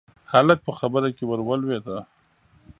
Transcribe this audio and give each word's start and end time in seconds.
هلک 0.33 0.59
په 0.67 0.71
خبره 0.79 1.09
کې 1.17 1.23
ورولوېد: 1.27 1.85